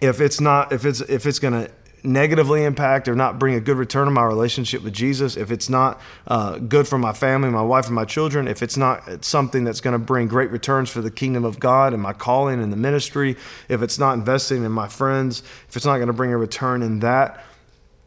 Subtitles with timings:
[0.00, 1.70] if it's not if it's if it's going to
[2.02, 5.68] negatively impact or not bring a good return on my relationship with Jesus, if it's
[5.68, 9.64] not uh, good for my family, my wife, and my children, if it's not something
[9.64, 12.72] that's going to bring great returns for the kingdom of God and my calling and
[12.72, 13.36] the ministry,
[13.68, 16.82] if it's not investing in my friends, if it's not going to bring a return
[16.82, 17.44] in that,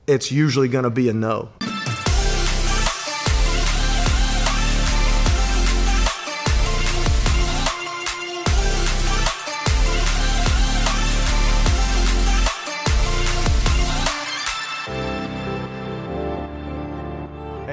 [0.08, 1.50] it's usually going to be a no.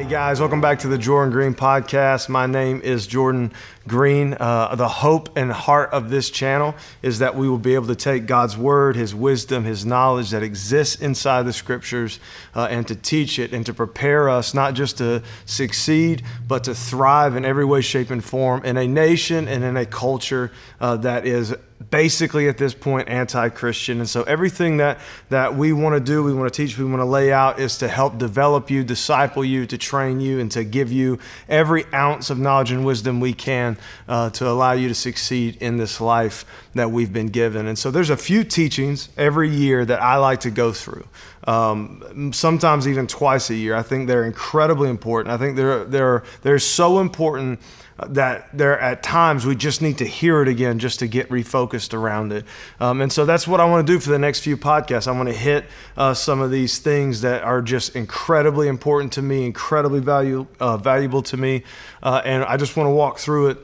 [0.08, 0.40] Guys.
[0.40, 2.28] Welcome back to the Jordan Green Podcast.
[2.30, 3.52] My name is Jordan
[3.86, 4.34] Green.
[4.40, 7.94] Uh, the hope and heart of this channel is that we will be able to
[7.94, 12.18] take God's word, His wisdom, His knowledge that exists inside the scriptures
[12.54, 16.74] uh, and to teach it and to prepare us not just to succeed, but to
[16.74, 20.96] thrive in every way, shape, and form in a nation and in a culture uh,
[20.96, 21.54] that is
[21.88, 24.00] basically at this point anti-christian.
[24.00, 24.98] And so everything that
[25.30, 27.78] that we want to do we want to teach we want to lay out is
[27.78, 32.28] to help develop you disciple you to train you and to give you every ounce
[32.28, 33.78] of knowledge and wisdom we can
[34.08, 37.66] uh, to allow you to succeed in this life that we've been given.
[37.66, 41.06] And so there's a few teachings every year that i like to go through.
[41.44, 43.74] Um, sometimes even twice a year.
[43.74, 45.32] I think they're incredibly important.
[45.32, 47.60] I think they're they're they're so important
[48.08, 51.94] that there at times we just need to hear it again just to get refocused
[51.94, 52.44] around it.
[52.78, 55.06] Um, and so that's what I want to do for the next few podcasts.
[55.06, 55.64] I want to hit
[55.96, 60.76] uh, some of these things that are just incredibly important to me, incredibly value, uh,
[60.76, 61.64] valuable to me.
[62.02, 63.58] Uh, and I just want to walk through it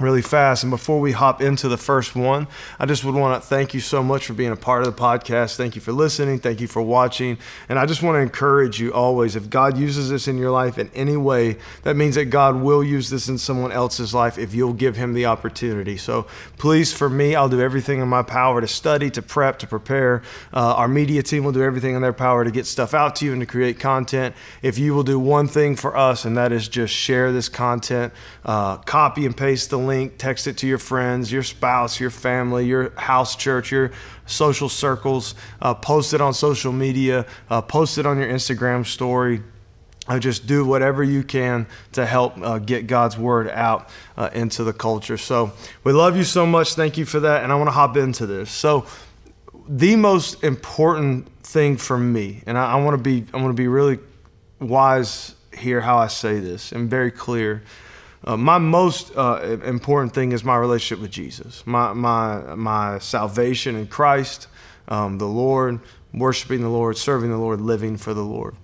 [0.00, 0.62] really fast.
[0.62, 2.46] And before we hop into the first one,
[2.78, 5.00] I just would want to thank you so much for being a part of the
[5.00, 5.56] podcast.
[5.56, 6.38] Thank you for listening.
[6.38, 7.38] Thank you for watching.
[7.68, 10.78] And I just want to encourage you always if God uses this in your life
[10.78, 14.54] in any way, that means that God will use this in someone else's life if
[14.54, 15.96] you'll give him the opportunity.
[15.96, 16.26] So
[16.58, 20.22] please, for me, I'll do everything in my power to study, to prep, to prepare.
[20.52, 23.24] Uh, our media team will do everything in their power to get stuff out to
[23.24, 24.34] you and to create content.
[24.62, 28.12] If you will do one thing for us, and that is just share this content,
[28.44, 29.87] uh, copy and paste the link,
[30.18, 33.90] text it to your friends, your spouse, your family, your house church, your
[34.26, 39.42] social circles, uh, post it on social media, uh, post it on your Instagram story.
[40.06, 44.64] Uh, just do whatever you can to help uh, get God's word out uh, into
[44.64, 45.18] the culture.
[45.18, 45.52] So
[45.84, 46.74] we love you so much.
[46.74, 47.42] Thank you for that.
[47.42, 48.50] And I want to hop into this.
[48.50, 48.86] So
[49.68, 53.60] the most important thing for me, and I, I want to be, I want to
[53.62, 53.98] be really
[54.60, 57.62] wise here how I say this and very clear.
[58.24, 63.76] Uh, my most uh, important thing is my relationship with Jesus, my, my, my salvation
[63.76, 64.48] in Christ,
[64.88, 65.80] um, the Lord,
[66.12, 68.56] worshiping the Lord, serving the Lord, living for the Lord.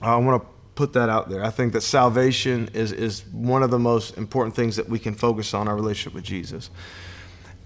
[0.00, 1.44] I want to put that out there.
[1.44, 5.14] I think that salvation is, is one of the most important things that we can
[5.14, 6.70] focus on our relationship with Jesus.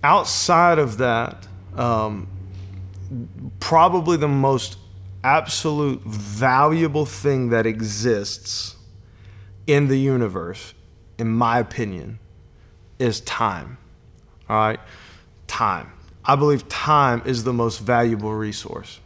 [0.02, 2.26] Outside of that, um,
[3.60, 4.78] probably the most
[5.22, 8.76] absolute valuable thing that exists
[9.66, 10.74] in the universe
[11.18, 12.18] in my opinion,
[12.98, 13.78] is time.
[14.48, 14.80] All right?
[15.46, 15.92] Time.
[16.24, 19.00] I believe time is the most valuable resource.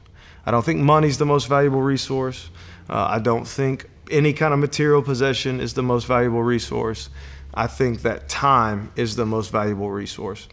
[0.46, 2.50] I don't think money's the most valuable resource.
[2.88, 7.10] Uh, I don't think any kind of material possession is the most valuable resource.
[7.52, 10.48] I think that time is the most valuable resource.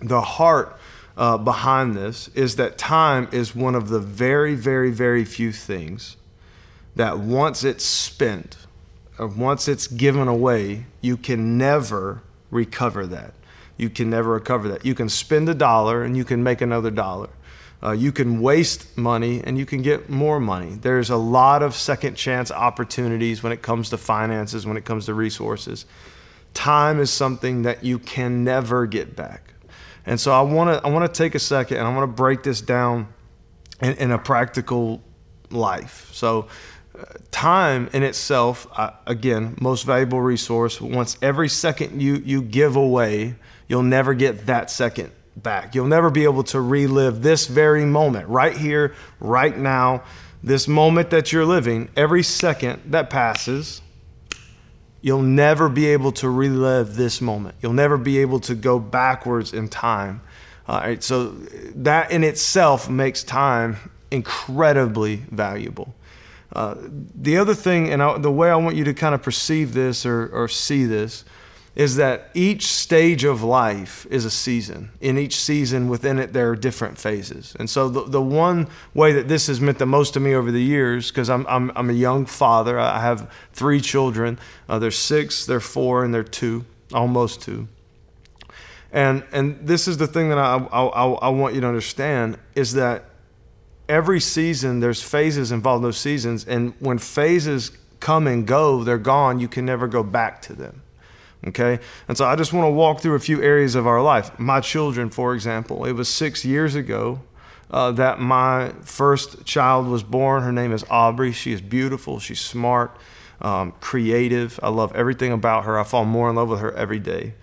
[0.00, 0.78] The heart
[1.16, 6.16] uh, behind this is that time is one of the very, very, very few things
[6.96, 8.56] that once it's spent,
[9.18, 13.34] once it's given away, you can never recover that.
[13.76, 14.84] You can never recover that.
[14.84, 17.28] You can spend a dollar and you can make another dollar.
[17.82, 20.74] Uh, you can waste money and you can get more money.
[20.74, 25.06] There's a lot of second chance opportunities when it comes to finances, when it comes
[25.06, 25.84] to resources.
[26.54, 29.52] Time is something that you can never get back.
[30.06, 32.16] And so I want to I want to take a second and I want to
[32.16, 33.08] break this down
[33.82, 35.02] in, in a practical
[35.50, 36.08] life.
[36.12, 36.48] So
[37.30, 38.66] time in itself,
[39.06, 40.80] again, most valuable resource.
[40.80, 43.34] Once every second you, you give away,
[43.68, 45.74] you'll never get that second back.
[45.74, 50.02] You'll never be able to relive this very moment, right here, right now,
[50.42, 51.88] this moment that you're living.
[51.96, 53.82] Every second that passes,
[55.02, 57.54] you'll never be able to relive this moment.
[57.60, 60.22] You'll never be able to go backwards in time.
[60.68, 61.28] All right, so
[61.74, 63.76] that in itself makes time
[64.10, 65.94] incredibly valuable.
[66.52, 66.74] Uh,
[67.14, 70.06] the other thing, and I, the way I want you to kind of perceive this
[70.06, 71.24] or, or see this,
[71.74, 74.90] is that each stage of life is a season.
[75.02, 77.54] In each season within it, there are different phases.
[77.58, 80.50] And so, the, the one way that this has meant the most to me over
[80.50, 84.38] the years, because I'm, I'm, I'm, a young father, I have three children.
[84.68, 86.64] Uh, they're six, they're four, and they're two,
[86.94, 87.68] almost two.
[88.90, 92.38] And and this is the thing that I I, I, I want you to understand
[92.54, 93.04] is that
[93.88, 98.98] every season there's phases involved in those seasons, and when phases come and go, they're
[98.98, 99.40] gone.
[99.40, 100.82] You can never go back to them.
[101.46, 101.78] Okay?
[102.08, 104.38] And so I just want to walk through a few areas of our life.
[104.38, 107.20] My children, for example, it was six years ago
[107.70, 110.42] uh, that my first child was born.
[110.42, 111.32] Her name is Aubrey.
[111.32, 112.96] She is beautiful, she's smart,
[113.40, 114.58] um, creative.
[114.62, 115.78] I love everything about her.
[115.78, 117.34] I fall more in love with her every day.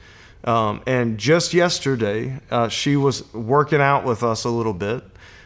[0.45, 5.04] Um, and just yesterday, uh, she was working out with us a little bit,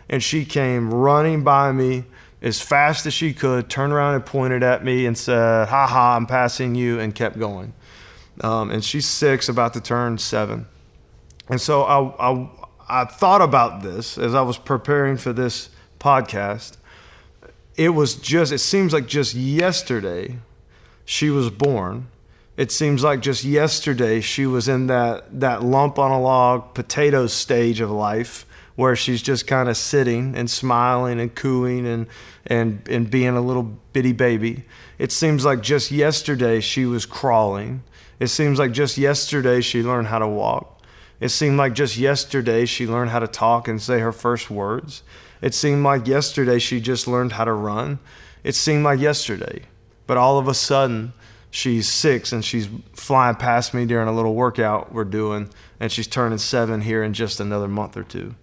[0.10, 2.06] and she came running by me
[2.42, 6.16] as fast as she could, turned around and pointed at me and said, Ha ha,
[6.16, 7.74] I'm passing you, and kept going.
[8.42, 10.68] Um, and she's six, about to turn seven.
[11.50, 12.50] And so I, I,
[12.88, 15.70] I thought about this as I was preparing for this
[16.00, 16.78] podcast.
[17.76, 20.38] It was just, it seems like just yesterday
[21.06, 22.08] she was born.
[22.56, 27.28] It seems like just yesterday she was in that, that lump on a log potato
[27.28, 28.47] stage of life
[28.78, 32.06] where she's just kind of sitting and smiling and cooing and,
[32.46, 34.64] and, and being a little bitty baby.
[35.00, 37.82] It seems like just yesterday she was crawling.
[38.20, 40.80] It seems like just yesterday she learned how to walk.
[41.20, 45.02] It seemed like just yesterday she learned how to talk and say her first words.
[45.42, 47.98] It seemed like yesterday she just learned how to run.
[48.44, 49.64] It seemed like yesterday.
[50.06, 51.14] But all of a sudden,
[51.50, 56.06] she's six and she's flying past me during a little workout we're doing, and she's
[56.06, 58.36] turning seven here in just another month or two.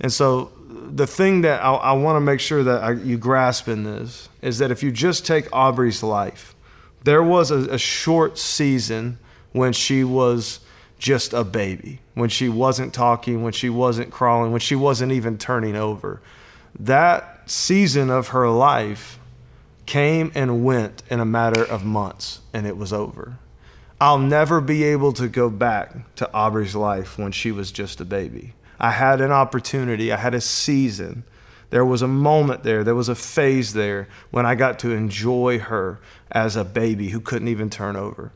[0.00, 3.68] And so, the thing that I, I want to make sure that I, you grasp
[3.68, 6.54] in this is that if you just take Aubrey's life,
[7.04, 9.18] there was a, a short season
[9.52, 10.60] when she was
[10.98, 15.38] just a baby, when she wasn't talking, when she wasn't crawling, when she wasn't even
[15.38, 16.20] turning over.
[16.78, 19.18] That season of her life
[19.86, 23.38] came and went in a matter of months, and it was over.
[24.00, 28.04] I'll never be able to go back to Aubrey's life when she was just a
[28.04, 28.54] baby.
[28.78, 31.24] I had an opportunity, I had a season.
[31.70, 35.58] There was a moment there, there was a phase there when I got to enjoy
[35.58, 36.00] her
[36.30, 38.32] as a baby who couldn't even turn over.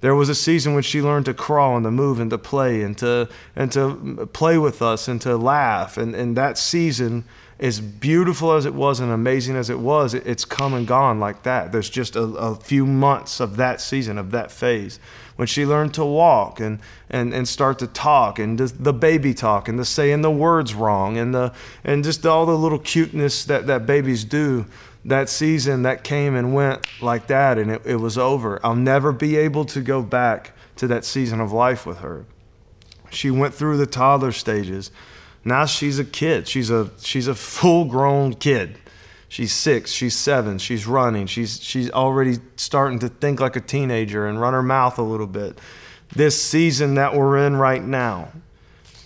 [0.00, 2.82] There was a season when she learned to crawl and to move and to play
[2.82, 5.96] and to, and to play with us and to laugh.
[5.96, 7.24] And, and that season,
[7.58, 11.18] as beautiful as it was and amazing as it was, it, it's come and gone
[11.18, 11.72] like that.
[11.72, 15.00] There's just a, a few months of that season, of that phase.
[15.36, 16.80] When she learned to walk and,
[17.10, 21.16] and, and start to talk and the baby talk and the saying the words wrong
[21.18, 21.52] and, the,
[21.84, 24.66] and just all the little cuteness that, that babies do
[25.06, 28.58] that season that came and went like that and it, it was over.
[28.64, 32.26] I'll never be able to go back to that season of life with her.
[33.10, 34.90] She went through the toddler stages.
[35.46, 36.48] Now she's a kid.
[36.48, 38.80] She's a she's a full-grown kid.
[39.28, 44.26] She's six, she's seven, she's running, she's she's already starting to think like a teenager
[44.26, 45.58] and run her mouth a little bit.
[46.14, 48.32] This season that we're in right now,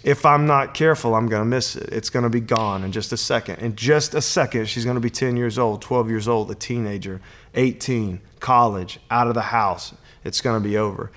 [0.03, 1.91] if I'm not careful, I'm going to miss it.
[1.93, 3.57] It's going to be gone in just a second.
[3.57, 6.55] In just a second, she's going to be 10 years old, 12 years old, a
[6.55, 7.21] teenager,
[7.55, 9.95] 18, college, out of the house.
[10.25, 11.11] It's going to be over.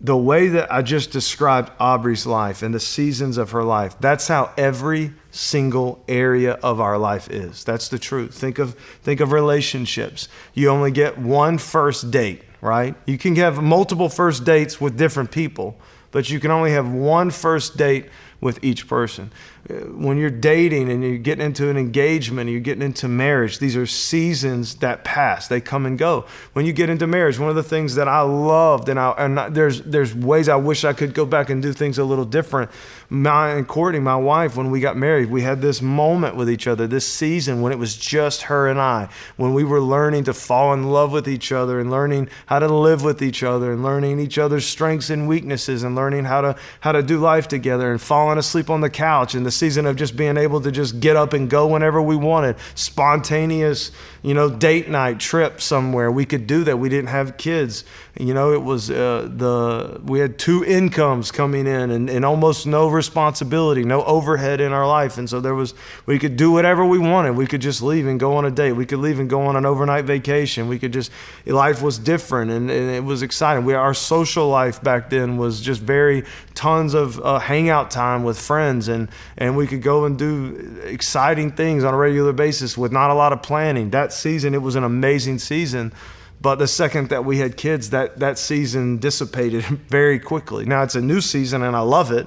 [0.00, 4.28] The way that I just described Aubrey's life and the seasons of her life, that's
[4.28, 7.64] how every single area of our life is.
[7.64, 8.34] That's the truth.
[8.34, 10.28] Think of think of relationships.
[10.52, 12.94] You only get one first date, right?
[13.06, 15.78] You can have multiple first dates with different people
[16.16, 18.06] but you can only have one first date
[18.40, 19.30] with each person.
[19.68, 23.86] When you're dating and you're getting into an engagement, you're getting into marriage, these are
[23.86, 25.48] seasons that pass.
[25.48, 26.26] They come and go.
[26.52, 29.54] When you get into marriage, one of the things that I loved, and, I, and
[29.56, 32.70] there's, there's ways I wish I could go back and do things a little different.
[33.08, 36.68] My and Courtney, my wife, when we got married, we had this moment with each
[36.68, 40.34] other, this season when it was just her and I, when we were learning to
[40.34, 43.82] fall in love with each other and learning how to live with each other and
[43.82, 47.90] learning each other's strengths and weaknesses and learning how to how to do life together
[47.90, 51.00] and falling asleep on the couch in the season of just being able to just
[51.00, 52.56] get up and go whenever we wanted.
[52.74, 56.10] Spontaneous, you know, date night trip somewhere.
[56.10, 56.78] We could do that.
[56.78, 57.84] We didn't have kids.
[58.18, 62.66] You know, it was uh, the we had two incomes coming in and, and almost
[62.66, 65.74] no responsibility, no overhead in our life, and so there was
[66.06, 67.32] we could do whatever we wanted.
[67.36, 68.72] We could just leave and go on a date.
[68.72, 70.66] We could leave and go on an overnight vacation.
[70.66, 71.12] We could just
[71.44, 73.64] life was different and, and it was exciting.
[73.64, 78.40] We our social life back then was just very tons of uh, hangout time with
[78.40, 82.90] friends and and we could go and do exciting things on a regular basis with
[82.90, 83.90] not a lot of planning.
[83.90, 85.92] That season it was an amazing season
[86.40, 90.64] but the second that we had kids, that, that season dissipated very quickly.
[90.64, 92.26] Now it's a new season and I love it,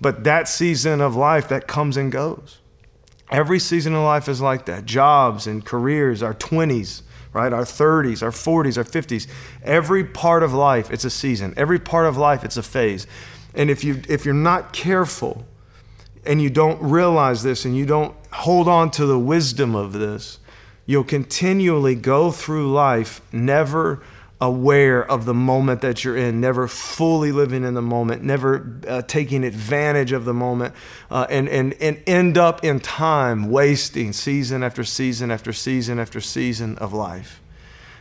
[0.00, 2.58] but that season of life that comes and goes.
[3.30, 4.84] Every season of life is like that.
[4.84, 7.52] Jobs and careers, our 20s, right?
[7.52, 9.26] Our 30s, our 40s, our 50s.
[9.62, 11.54] Every part of life, it's a season.
[11.56, 13.06] Every part of life, it's a phase.
[13.54, 15.46] And if you if you're not careful
[16.24, 20.38] and you don't realize this and you don't hold on to the wisdom of this,
[20.86, 24.02] you'll continually go through life never
[24.42, 29.00] aware of the moment that you're in, never fully living in the moment, never uh,
[29.02, 30.74] taking advantage of the moment,
[31.12, 36.20] uh, and, and, and end up in time wasting season after season after season after
[36.20, 37.40] season of life.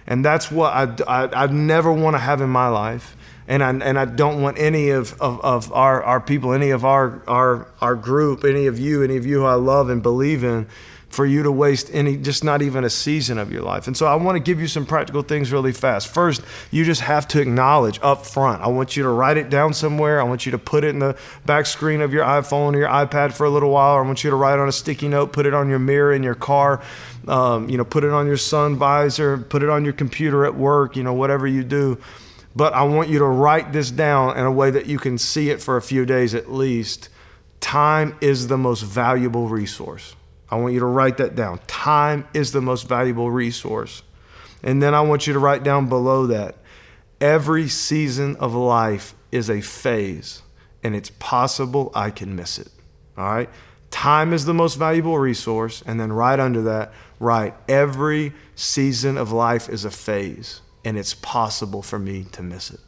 [0.08, 3.16] And that's what I, I, I never want to have in my life.
[3.48, 6.86] And I, and I don't want any of, of, of our, our people, any of
[6.86, 10.43] our, our, our group, any of you, any of you who I love and believe
[10.43, 10.67] in,
[11.12, 13.86] for you to waste any, just not even a season of your life.
[13.86, 16.07] And so I want to give you some practical things really fast.
[16.07, 18.62] First, you just have to acknowledge up front.
[18.62, 20.21] I want you to write it down somewhere.
[20.21, 22.88] I want you to put it in the back screen of your iPhone or your
[22.88, 23.98] iPad for a little while.
[23.98, 26.24] I want you to write on a sticky note, put it on your mirror in
[26.24, 26.81] your car,
[27.27, 30.55] um, you know, put it on your sun visor, put it on your computer at
[30.55, 31.98] work, you know, whatever you do.
[32.55, 35.50] But I want you to write this down in a way that you can see
[35.50, 37.10] it for a few days at least.
[37.60, 40.15] Time is the most valuable resource.
[40.50, 41.60] I want you to write that down.
[41.67, 44.03] Time is the most valuable resource.
[44.63, 46.55] And then I want you to write down below that
[47.22, 50.41] every season of life is a phase,
[50.84, 52.70] and it's possible I can miss it.
[53.17, 53.50] All right?
[53.91, 55.84] Time is the most valuable resource.
[55.86, 61.14] And then right under that, write every season of life is a phase, and it's
[61.14, 62.80] possible for me to miss it.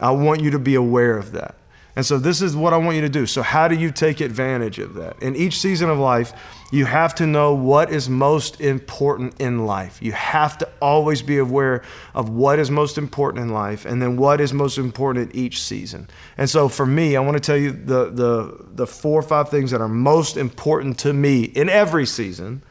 [0.00, 1.56] I want you to be aware of that.
[1.98, 3.26] And so this is what I want you to do.
[3.26, 5.20] So how do you take advantage of that?
[5.20, 6.32] In each season of life,
[6.70, 10.00] you have to know what is most important in life.
[10.00, 11.82] You have to always be aware
[12.14, 15.60] of what is most important in life and then what is most important in each
[15.60, 16.08] season.
[16.36, 19.48] And so for me, I want to tell you the the the four or five
[19.48, 22.62] things that are most important to me in every season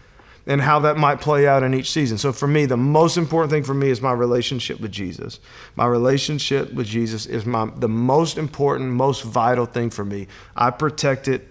[0.48, 2.18] and how that might play out in each season.
[2.18, 5.40] So for me, the most important thing for me is my relationship with Jesus.
[5.76, 10.28] My relationship with Jesus is my the most important, most vital thing for me.
[10.56, 11.48] I protect it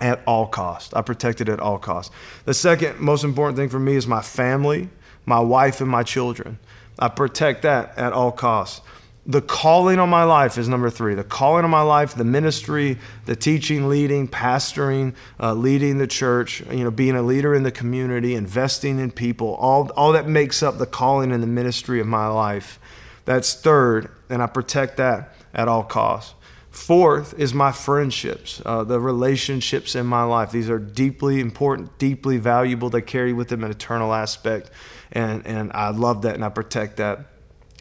[0.00, 0.94] at all cost.
[0.96, 2.10] I protect it at all cost.
[2.44, 4.90] The second most important thing for me is my family,
[5.24, 6.58] my wife and my children.
[6.98, 8.80] I protect that at all costs
[9.26, 11.14] the calling on my life is number three.
[11.14, 16.60] The calling on my life, the ministry, the teaching, leading, pastoring, uh, leading the church,
[16.70, 20.62] you know, being a leader in the community, investing in people, all, all that makes
[20.62, 22.78] up the calling and the ministry of my life.
[23.24, 26.34] That's third, and I protect that at all costs.
[26.70, 30.50] Fourth is my friendships, uh, the relationships in my life.
[30.50, 32.90] These are deeply important, deeply valuable.
[32.90, 34.70] They carry with them an eternal aspect,
[35.12, 37.26] and, and I love that and I protect that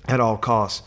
[0.07, 0.83] at all costs.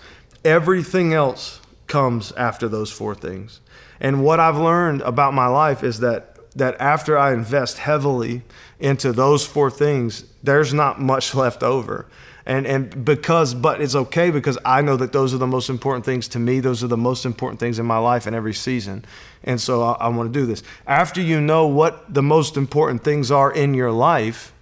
[0.47, 3.61] Everything else comes after those four things.
[3.99, 8.43] And what I've learned about my life is that that after I invest heavily
[8.81, 12.07] into those four things, there's not much left over.
[12.47, 16.05] And and because but it's okay because I know that those are the most important
[16.05, 16.61] things to me.
[16.61, 19.05] Those are the most important things in my life in every season.
[19.43, 20.63] And so I, I want to do this.
[20.87, 24.53] After you know what the most important things are in your life,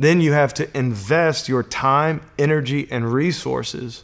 [0.00, 4.02] then you have to invest your time, energy, and resources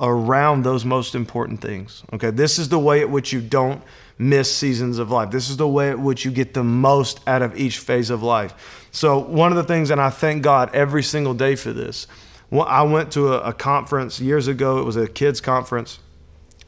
[0.00, 2.02] around those most important things.
[2.12, 3.82] Okay, this is the way at which you don't
[4.18, 5.30] miss seasons of life.
[5.30, 8.22] This is the way at which you get the most out of each phase of
[8.22, 8.88] life.
[8.90, 12.06] So, one of the things, and I thank God every single day for this.
[12.52, 15.98] I went to a, a conference years ago, it was a kids' conference.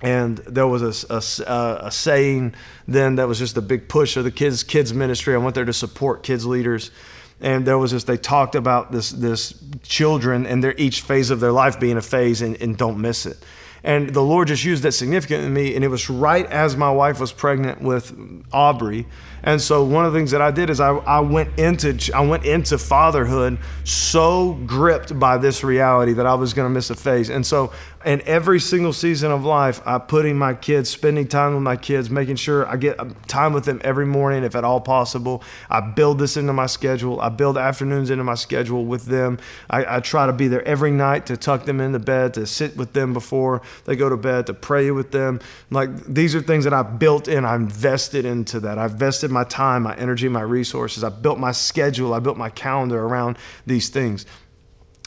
[0.00, 2.54] And there was a, a, uh, a saying
[2.87, 5.35] then that was just a big push of the kids kids ministry.
[5.35, 6.92] I went there to support kids leaders,
[7.40, 11.40] and there was this they talked about this this children and their each phase of
[11.40, 13.37] their life being a phase and, and don't miss it
[13.85, 16.90] and the lord just used that significant in me and it was right as my
[16.90, 18.16] wife was pregnant with
[18.52, 19.06] aubrey
[19.42, 22.20] and so one of the things that I did is I, I went into I
[22.20, 26.94] went into fatherhood so gripped by this reality that I was going to miss a
[26.94, 27.30] phase.
[27.30, 27.73] And so
[28.04, 32.11] in every single season of life, I putting my kids, spending time with my kids,
[32.11, 35.42] making sure I get um, time with them every morning if at all possible.
[35.68, 37.20] I build this into my schedule.
[37.20, 39.38] I build afternoons into my schedule with them.
[39.68, 42.76] I, I try to be there every night to tuck them into bed, to sit
[42.76, 45.40] with them before they go to bed, to pray with them.
[45.70, 47.44] Like these are things that I built in.
[47.44, 48.78] I invested into that.
[48.78, 51.04] I invested my time, my energy, my resources.
[51.04, 54.26] I built my schedule, I built my calendar around these things.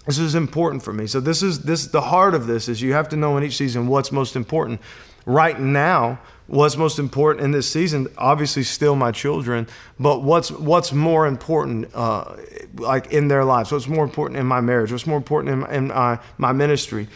[0.06, 1.06] This is important for me.
[1.08, 3.58] So this is this the heart of this is you have to know in each
[3.58, 4.82] season what's most important.
[5.25, 6.20] Right now,
[6.51, 9.66] what's most important in this season obviously still my children
[9.98, 12.36] but what's what's more important uh,
[12.74, 15.92] like in their lives what's more important in my marriage what's more important in, in
[15.92, 17.08] uh, my ministry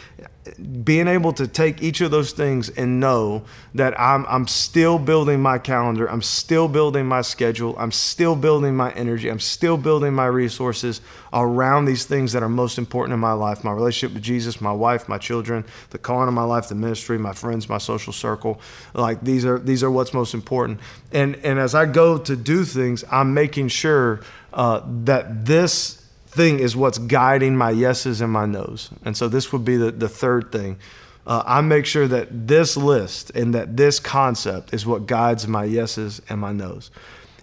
[0.84, 5.42] being able to take each of those things and know that I'm, I'm still building
[5.42, 10.14] my calendar, I'm still building my schedule, I'm still building my energy, I'm still building
[10.14, 11.02] my resources
[11.34, 14.72] around these things that are most important in my life my relationship with Jesus, my
[14.72, 18.62] wife, my children, the calling of my life, the ministry, my friends, my social circle.
[18.94, 20.80] Like these are these are what's most important.
[21.12, 24.22] And and as I go to do things, I'm making sure
[24.54, 26.05] uh, that this
[26.36, 28.90] thing is what's guiding my yeses and my nos.
[29.04, 30.78] And so this would be the, the third thing.
[31.26, 35.64] Uh, I make sure that this list and that this concept is what guides my
[35.64, 36.92] yeses and my nos.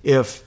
[0.05, 0.45] If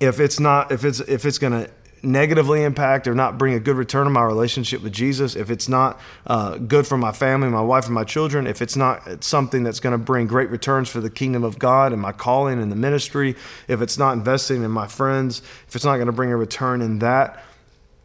[0.00, 1.70] if it's not if it's if it's going to
[2.04, 5.68] negatively impact or not bring a good return on my relationship with Jesus, if it's
[5.68, 9.62] not uh, good for my family, my wife, and my children, if it's not something
[9.62, 12.72] that's going to bring great returns for the kingdom of God and my calling and
[12.72, 13.36] the ministry,
[13.68, 16.82] if it's not investing in my friends, if it's not going to bring a return
[16.82, 17.44] in that,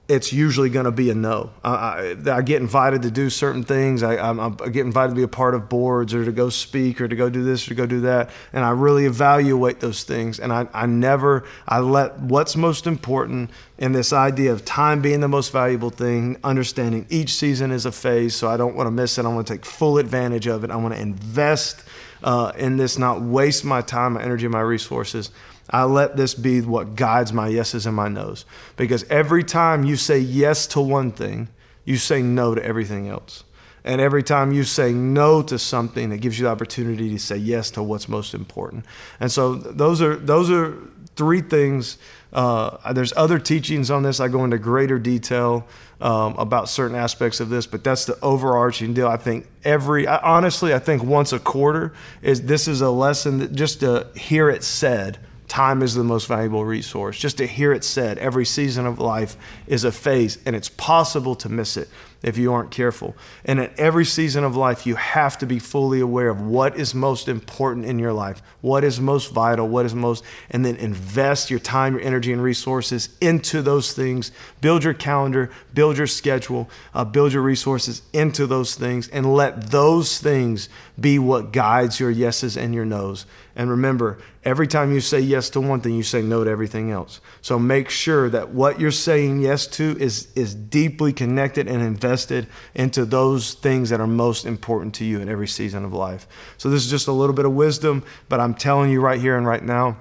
[0.09, 1.49] it's usually going to be a no.
[1.63, 4.03] I, I, I, get invited to do certain things.
[4.03, 7.09] I, I, get invited to be a part of boards or to go speak or
[7.09, 8.29] to go do this or to go do that.
[8.53, 10.39] And I really evaluate those things.
[10.39, 15.19] And I, I never, I let what's most important in this idea of time being
[15.19, 18.33] the most valuable thing, understanding each season is a phase.
[18.33, 19.25] So I don't want to miss it.
[19.25, 20.71] I want to take full advantage of it.
[20.71, 21.83] I want to invest
[22.23, 25.31] uh, in this, not waste my time, my energy, my resources.
[25.69, 28.45] I let this be what guides my yeses and my nos.
[28.75, 31.49] Because every time you say yes to one thing,
[31.83, 33.43] you say no to everything else.
[33.83, 37.37] And every time you say no to something, it gives you the opportunity to say
[37.37, 38.85] yes to what's most important.
[39.19, 40.77] And so those are those are
[41.15, 41.97] three things.
[42.33, 44.19] Uh, there's other teachings on this.
[44.19, 45.65] I go into greater detail
[46.01, 49.07] um, about certain aspects of this, but that's the overarching deal.
[49.07, 53.39] I think every I, honestly, I think once a quarter is this is a lesson
[53.39, 55.17] that just to hear it said
[55.47, 57.17] Time is the most valuable resource.
[57.17, 61.35] Just to hear it said, every season of life is a phase, and it's possible
[61.35, 61.87] to miss it
[62.21, 63.15] if you aren't careful.
[63.45, 66.93] And at every season of life, you have to be fully aware of what is
[66.93, 71.49] most important in your life, what is most vital, what is most, and then invest
[71.49, 74.31] your time, your energy, and resources into those things.
[74.61, 79.69] Build your calendar, build your schedule, uh, build your resources into those things, and let
[79.69, 83.25] those things be what guides your yeses and your nos.
[83.55, 86.89] And remember, every time you say yes to one thing, you say no to everything
[86.89, 87.19] else.
[87.41, 92.47] So make sure that what you're saying yes to is, is deeply connected and invested
[92.73, 96.27] into those things that are most important to you in every season of life.
[96.57, 99.37] So this is just a little bit of wisdom, but I'm telling you right here
[99.37, 99.97] and right now,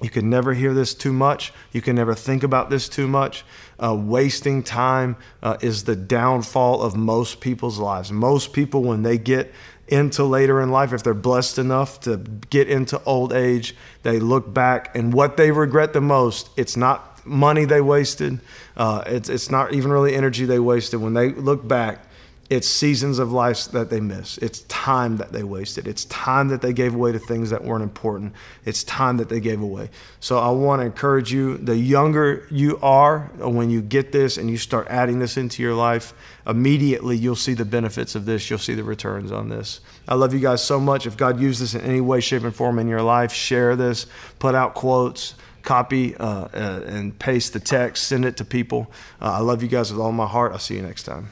[0.00, 1.52] you can never hear this too much.
[1.70, 3.44] You can never think about this too much.
[3.78, 8.10] Uh, wasting time uh, is the downfall of most people's lives.
[8.10, 9.52] Most people, when they get
[9.92, 14.52] into later in life, if they're blessed enough to get into old age, they look
[14.52, 18.40] back and what they regret the most, it's not money they wasted,
[18.76, 21.00] uh, it's, it's not even really energy they wasted.
[21.00, 22.06] When they look back,
[22.52, 24.36] it's seasons of life that they miss.
[24.36, 25.86] It's time that they wasted.
[25.86, 28.34] It's time that they gave away to things that weren't important.
[28.66, 29.88] It's time that they gave away.
[30.20, 34.50] So I want to encourage you the younger you are, when you get this and
[34.50, 36.12] you start adding this into your life,
[36.46, 38.50] immediately you'll see the benefits of this.
[38.50, 39.80] You'll see the returns on this.
[40.06, 41.06] I love you guys so much.
[41.06, 44.06] If God used this in any way, shape, and form in your life, share this,
[44.38, 48.90] put out quotes copy uh, uh, and paste the text, send it to people.
[49.20, 50.50] Uh, I love you guys with all my heart.
[50.50, 51.30] I'll see you next time.